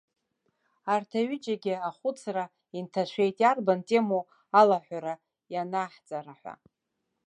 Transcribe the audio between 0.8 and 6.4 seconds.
Арҭ аҩыџьагьы ахәыцра инҭашәеит, иарбан темоу алаҳәара ианаҳҵара